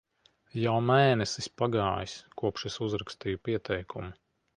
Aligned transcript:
Jau 0.59 0.77
mēnesis 0.85 1.49
pagājis, 1.61 2.15
kopš 2.43 2.65
es 2.71 2.79
uzrakstīju 2.87 3.43
pieteikumu. 3.49 4.11